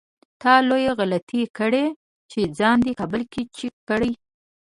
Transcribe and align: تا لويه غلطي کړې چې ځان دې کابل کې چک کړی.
تا 0.41 0.53
لويه 0.69 0.91
غلطي 0.99 1.41
کړې 1.57 1.85
چې 2.31 2.39
ځان 2.57 2.77
دې 2.85 2.93
کابل 2.99 3.21
کې 3.31 3.41
چک 3.57 3.73
کړی. 3.89 4.11